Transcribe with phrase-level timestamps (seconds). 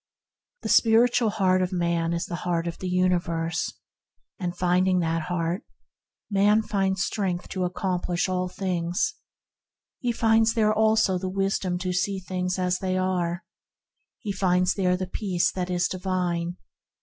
[0.63, 3.71] The Spiritual Heart of man is the Heart of the universe;
[4.55, 5.61] finding that Heart,
[6.31, 9.13] man finds strength to accomplish all things.
[9.99, 13.45] He finds there Wisdom to see things as they are.
[14.17, 16.57] He finds there the Peace that is divine.